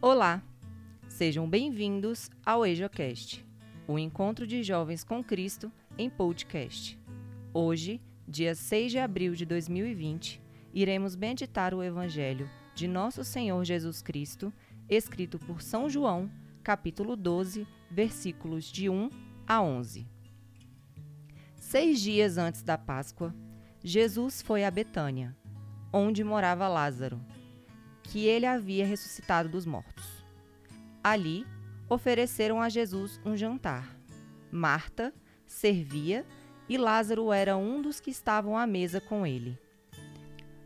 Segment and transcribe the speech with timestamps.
[0.00, 0.40] Olá,
[1.08, 3.44] sejam bem-vindos ao EjoCast,
[3.84, 6.96] o encontro de jovens com Cristo em podcast.
[7.52, 10.40] Hoje, dia 6 de abril de 2020,
[10.72, 14.52] iremos meditar o Evangelho de Nosso Senhor Jesus Cristo,
[14.88, 16.30] escrito por São João,
[16.62, 19.10] capítulo 12, versículos de 1
[19.48, 20.06] a 11.
[21.56, 23.34] Seis dias antes da Páscoa,
[23.82, 25.36] Jesus foi a Betânia,
[25.92, 27.20] onde morava Lázaro,
[28.08, 30.24] que ele havia ressuscitado dos mortos.
[31.02, 31.46] Ali,
[31.88, 33.96] ofereceram a Jesus um jantar.
[34.50, 35.12] Marta
[35.46, 36.26] servia
[36.68, 39.58] e Lázaro era um dos que estavam à mesa com ele.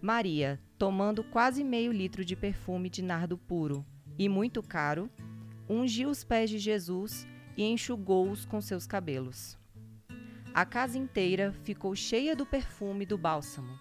[0.00, 3.84] Maria, tomando quase meio litro de perfume de nardo puro
[4.18, 5.10] e muito caro,
[5.68, 7.26] ungiu os pés de Jesus
[7.56, 9.58] e enxugou-os com seus cabelos.
[10.52, 13.78] A casa inteira ficou cheia do perfume do bálsamo.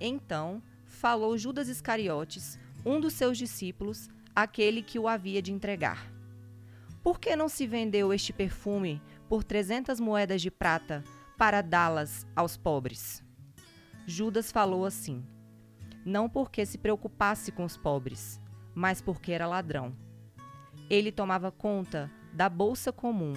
[0.00, 6.12] Então falou Judas Iscariotes, um dos seus discípulos, aquele que o havia de entregar.
[7.02, 11.02] Por que não se vendeu este perfume por trezentas moedas de prata
[11.36, 13.22] para dá-las aos pobres?
[14.06, 15.24] Judas falou assim,
[16.04, 18.40] não porque se preocupasse com os pobres,
[18.74, 19.94] mas porque era ladrão.
[20.88, 23.34] Ele tomava conta da bolsa comum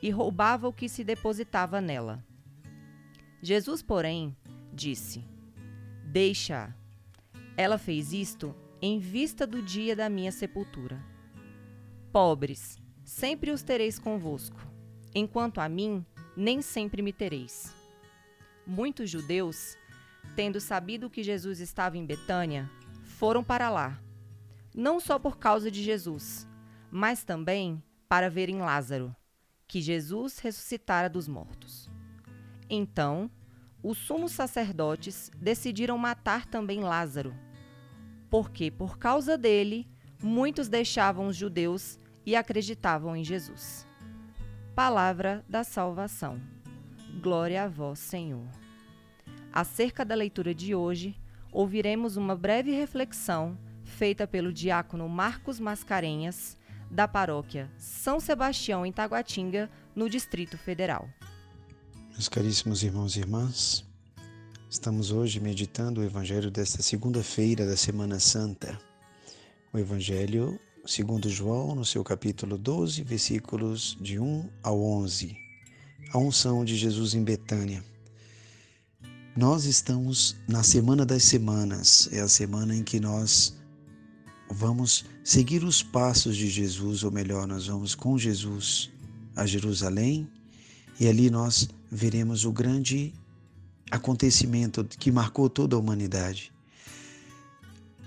[0.00, 2.24] e roubava o que se depositava nela.
[3.42, 4.36] Jesus, porém,
[4.72, 5.24] disse:
[6.04, 6.74] Deixa.
[7.56, 11.02] Ela fez isto em vista do dia da minha sepultura.
[12.12, 14.60] Pobres, sempre os tereis convosco,
[15.14, 16.04] enquanto a mim,
[16.36, 17.74] nem sempre me tereis.
[18.66, 19.76] Muitos judeus,
[20.34, 22.70] tendo sabido que Jesus estava em Betânia,
[23.04, 24.00] foram para lá,
[24.74, 26.46] não só por causa de Jesus,
[26.90, 29.14] mas também para verem Lázaro,
[29.66, 31.90] que Jesus ressuscitara dos mortos.
[32.68, 33.30] Então,
[33.82, 37.34] os sumos sacerdotes decidiram matar também Lázaro,
[38.30, 39.88] porque por causa dele
[40.22, 43.86] muitos deixavam os judeus e acreditavam em Jesus.
[44.74, 46.40] Palavra da salvação.
[47.22, 48.46] Glória a vós, Senhor.
[49.52, 51.16] Acerca da leitura de hoje,
[51.50, 56.56] ouviremos uma breve reflexão feita pelo diácono Marcos Mascarenhas,
[56.90, 61.08] da paróquia São Sebastião, em Taguatinga, no Distrito Federal.
[62.10, 63.84] Meus caríssimos irmãos e irmãs,
[64.68, 68.78] estamos hoje meditando o Evangelho desta segunda-feira da Semana Santa.
[69.72, 75.36] O Evangelho segundo João, no seu capítulo 12, versículos de 1 ao 11.
[76.12, 77.84] A unção de Jesus em Betânia.
[79.36, 83.56] Nós estamos na Semana das Semanas, é a semana em que nós
[84.50, 88.90] vamos seguir os passos de Jesus, ou melhor, nós vamos com Jesus
[89.34, 90.28] a Jerusalém
[90.98, 93.12] e ali nós veremos o grande
[93.90, 96.52] acontecimento que marcou toda a humanidade.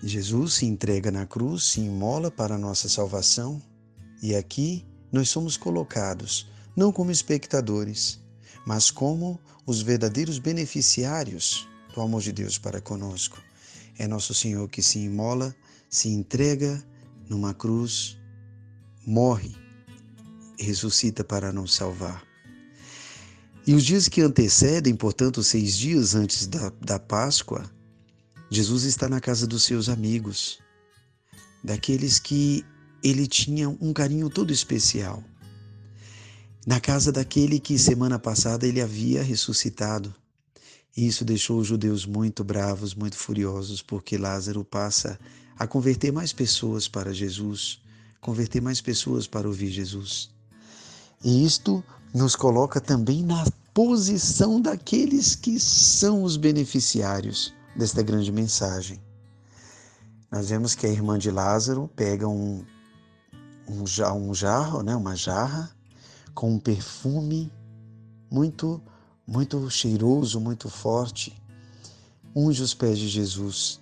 [0.02, 3.62] Jesus se entrega na cruz, se imola para a nossa salvação
[4.22, 8.20] e aqui nós somos colocados não como espectadores,
[8.66, 13.42] mas como os verdadeiros beneficiários do amor de Deus para conosco.
[13.98, 15.54] É nosso Senhor que se imola
[15.90, 16.84] se entrega
[17.28, 18.18] numa cruz,
[19.06, 19.56] morre,
[20.60, 22.29] ressuscita para nos salvar.
[23.70, 27.70] E os dias que antecedem, portanto, seis dias antes da, da Páscoa,
[28.50, 30.58] Jesus está na casa dos seus amigos,
[31.64, 32.66] daqueles que
[33.04, 35.24] ele tinha um carinho todo especial.
[36.66, 40.16] Na casa daquele que semana passada ele havia ressuscitado.
[40.98, 45.20] E isso deixou os judeus muito bravos, muito furiosos, porque Lázaro passa
[45.60, 47.80] a converter mais pessoas para Jesus,
[48.20, 50.39] converter mais pessoas para ouvir Jesus.
[51.24, 59.02] E isto nos coloca também na posição daqueles que são os beneficiários desta grande mensagem.
[60.32, 62.64] Nós vemos que a irmã de Lázaro pega um,
[63.68, 65.70] um, um jarro, né, uma jarra,
[66.34, 67.52] com um perfume
[68.32, 68.82] muito,
[69.26, 71.36] muito cheiroso, muito forte,
[72.36, 73.82] unge os pés de Jesus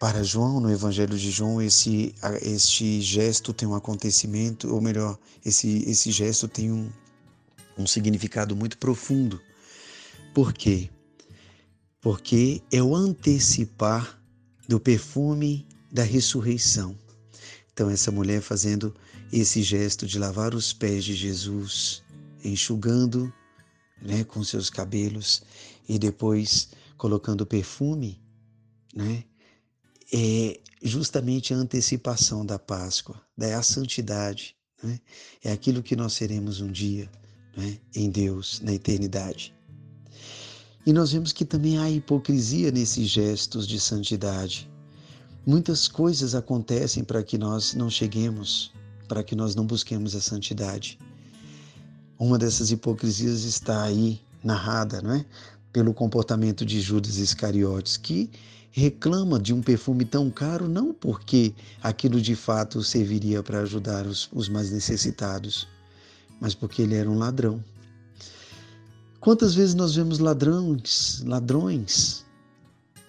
[0.00, 5.84] para João, no Evangelho de João, esse, este gesto tem um acontecimento, ou melhor, esse,
[5.86, 6.90] esse gesto tem um,
[7.76, 9.38] um significado muito profundo.
[10.32, 10.88] Por quê?
[12.00, 14.18] Porque é o antecipar
[14.66, 16.96] do perfume da ressurreição.
[17.70, 18.96] Então, essa mulher fazendo
[19.30, 22.02] esse gesto de lavar os pés de Jesus,
[22.42, 23.30] enxugando
[24.00, 25.42] né, com seus cabelos
[25.86, 28.18] e depois colocando perfume,
[28.94, 29.24] né,
[30.12, 34.56] é justamente a antecipação da Páscoa, da santidade.
[34.82, 34.98] Né?
[35.44, 37.08] É aquilo que nós seremos um dia
[37.56, 37.78] né?
[37.94, 39.54] em Deus, na eternidade.
[40.86, 44.70] E nós vemos que também há hipocrisia nesses gestos de santidade.
[45.46, 48.72] Muitas coisas acontecem para que nós não cheguemos,
[49.06, 50.98] para que nós não busquemos a santidade.
[52.18, 55.24] Uma dessas hipocrisias está aí narrada, não é?
[55.72, 58.30] Pelo comportamento de Judas Iscariotes, que
[58.72, 61.52] reclama de um perfume tão caro não porque
[61.82, 65.66] aquilo de fato serviria para ajudar os, os mais necessitados,
[66.40, 67.62] mas porque ele era um ladrão.
[69.18, 72.24] Quantas vezes nós vemos ladrões, ladrões,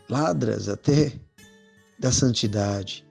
[0.10, 1.14] ladras até
[2.00, 3.06] da santidade,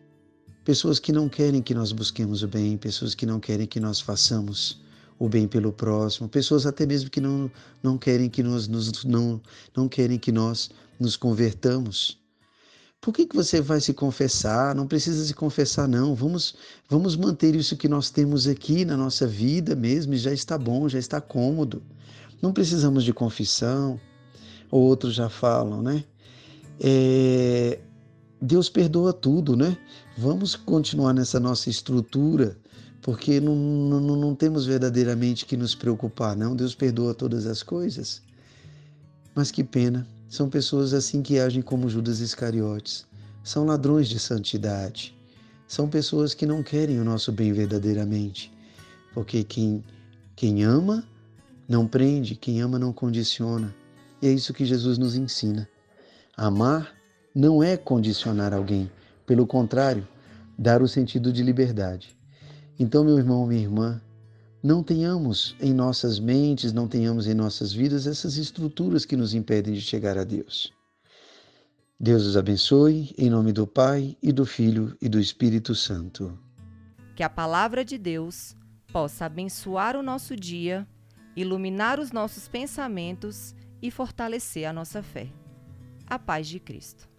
[0.64, 4.00] pessoas que não querem que nós busquemos o bem, pessoas que não querem que nós
[4.00, 4.82] façamos
[5.20, 7.50] o bem pelo próximo, pessoas até mesmo que não,
[7.82, 9.38] não querem que nós nos, não,
[9.76, 12.19] não querem que nós nos convertamos.
[13.02, 14.75] Por que, que você vai se confessar?
[14.75, 16.14] Não precisa se confessar, não.
[16.14, 16.55] Vamos,
[16.88, 20.88] vamos manter isso que nós temos aqui na nossa vida mesmo, e já está bom,
[20.88, 21.82] já está cômodo.
[22.40, 24.00] Não precisamos de confissão.
[24.70, 26.02] Outros já falam, né?
[26.81, 27.78] É,
[28.40, 29.76] Deus perdoa tudo, né?
[30.17, 32.56] Vamos continuar nessa nossa estrutura,
[33.02, 36.55] porque não, não, não temos verdadeiramente que nos preocupar, não.
[36.55, 38.23] Deus perdoa todas as coisas.
[39.35, 43.06] Mas que pena são pessoas assim que agem como Judas Iscariotes.
[43.43, 45.17] São ladrões de santidade.
[45.67, 48.52] São pessoas que não querem o nosso bem verdadeiramente.
[49.14, 49.82] Porque quem,
[50.37, 51.03] quem ama
[51.69, 53.75] não prende, quem ama não condiciona.
[54.20, 55.67] E é isso que Jesus nos ensina.
[56.37, 56.94] Amar
[57.35, 58.91] não é condicionar alguém,
[59.25, 60.06] pelo contrário,
[60.58, 62.19] dar o sentido de liberdade.
[62.81, 64.00] Então, meu irmão, minha irmã,
[64.62, 69.75] não tenhamos em nossas mentes, não tenhamos em nossas vidas essas estruturas que nos impedem
[69.75, 70.73] de chegar a Deus.
[72.00, 76.38] Deus os abençoe, em nome do Pai, e do Filho e do Espírito Santo.
[77.15, 78.56] Que a palavra de Deus
[78.91, 80.88] possa abençoar o nosso dia,
[81.37, 85.29] iluminar os nossos pensamentos e fortalecer a nossa fé.
[86.06, 87.10] A paz de Cristo.